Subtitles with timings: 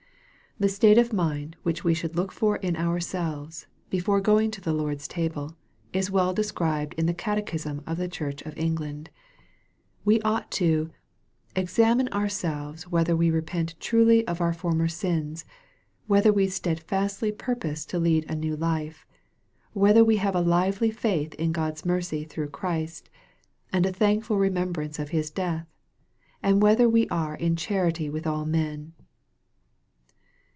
[0.59, 4.73] The state of mind which we should look for in ourselves, before going to the
[4.73, 5.55] Lord's table,
[5.91, 9.09] is well described in the Catechism of the Church of England.
[10.05, 10.91] We ought to"
[11.55, 15.45] ex amine ourselves whether we repent truly of our forinet sins
[16.05, 19.07] whether we stedfastly purpose to lead a new life
[19.73, 23.09] whether we have a lively faith in God's mercy through Christ
[23.73, 25.65] and a thankful remembrance of His death
[26.43, 28.93] and whether we are in charity with all men."